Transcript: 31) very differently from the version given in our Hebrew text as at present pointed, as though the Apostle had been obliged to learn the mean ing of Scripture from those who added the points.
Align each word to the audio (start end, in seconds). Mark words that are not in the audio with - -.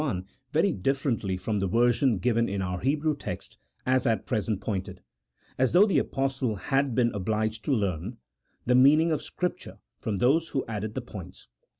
31) 0.01 0.25
very 0.51 0.71
differently 0.73 1.37
from 1.37 1.59
the 1.59 1.67
version 1.67 2.17
given 2.17 2.49
in 2.49 2.59
our 2.59 2.79
Hebrew 2.79 3.15
text 3.15 3.59
as 3.85 4.07
at 4.07 4.25
present 4.25 4.59
pointed, 4.59 5.03
as 5.59 5.73
though 5.73 5.85
the 5.85 5.99
Apostle 5.99 6.55
had 6.55 6.95
been 6.95 7.11
obliged 7.13 7.63
to 7.65 7.71
learn 7.71 8.17
the 8.65 8.73
mean 8.73 8.99
ing 9.01 9.11
of 9.11 9.21
Scripture 9.21 9.77
from 9.99 10.17
those 10.17 10.47
who 10.47 10.65
added 10.67 10.95
the 10.95 11.01
points. 11.01 11.49